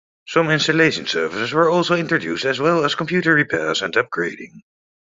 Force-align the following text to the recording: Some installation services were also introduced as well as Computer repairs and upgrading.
Some 0.27 0.49
installation 0.49 1.05
services 1.05 1.53
were 1.53 1.69
also 1.69 1.95
introduced 1.95 2.43
as 2.43 2.59
well 2.59 2.83
as 2.83 2.95
Computer 2.95 3.35
repairs 3.35 3.83
and 3.83 3.93
upgrading. 3.93 4.61